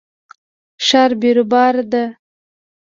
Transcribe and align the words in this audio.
ښار 0.85 1.11
بیروبار 1.21 1.75
ده 1.91 2.03